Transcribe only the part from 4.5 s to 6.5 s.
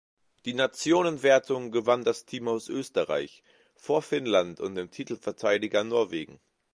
und dem Titelverteidiger Norwegen.